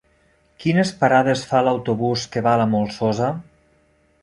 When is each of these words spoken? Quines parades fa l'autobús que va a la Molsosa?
Quines 0.63 0.91
parades 1.01 1.43
fa 1.51 1.61
l'autobús 1.67 2.25
que 2.37 2.45
va 2.49 2.55
a 2.57 2.61
la 2.65 2.67
Molsosa? 2.75 3.31